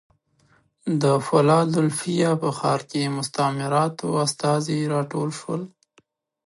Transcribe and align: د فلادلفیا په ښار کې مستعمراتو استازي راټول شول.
د 1.01 1.03
فلادلفیا 1.25 2.31
په 2.41 2.49
ښار 2.57 2.81
کې 2.91 3.13
مستعمراتو 3.17 4.07
استازي 4.25 4.79
راټول 4.93 5.29
شول. 5.39 5.61